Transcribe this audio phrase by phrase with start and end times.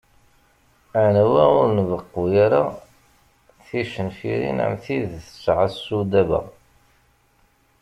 [1.03, 2.61] Anwa ur nbeqqu ara
[3.65, 6.41] ticenfirin am tid tesɛa Sudaba.